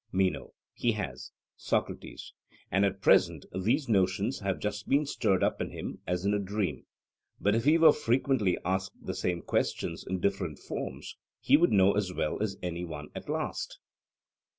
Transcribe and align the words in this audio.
MENO: 0.11 0.53
He 0.73 0.93
has. 0.93 1.29
SOCRATES: 1.57 2.33
And 2.71 2.85
at 2.85 3.01
present 3.03 3.45
these 3.53 3.87
notions 3.87 4.39
have 4.39 4.57
just 4.59 4.89
been 4.89 5.05
stirred 5.05 5.43
up 5.43 5.61
in 5.61 5.69
him, 5.69 5.99
as 6.07 6.25
in 6.25 6.33
a 6.33 6.39
dream; 6.39 6.87
but 7.39 7.53
if 7.53 7.65
he 7.65 7.77
were 7.77 7.93
frequently 7.93 8.57
asked 8.65 8.93
the 8.99 9.13
same 9.13 9.43
questions, 9.43 10.03
in 10.03 10.19
different 10.19 10.57
forms, 10.57 11.17
he 11.39 11.55
would 11.55 11.71
know 11.71 11.93
as 11.95 12.11
well 12.15 12.41
as 12.41 12.57
any 12.63 12.83
one 12.83 13.09
at 13.13 13.29
last? 13.29 13.77